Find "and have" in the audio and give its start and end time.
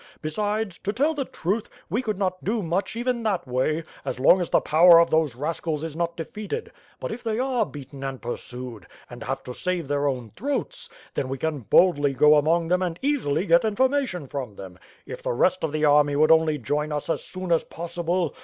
9.11-9.43